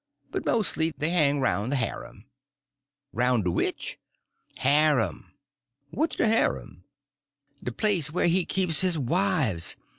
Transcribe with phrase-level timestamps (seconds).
[0.31, 2.25] But mostly they hang round the harem."
[3.13, 3.99] "Roun' de which?"
[4.57, 5.33] "Harem."
[5.91, 6.85] "What's de harem?"
[7.61, 9.77] "The place where he keeps his wives.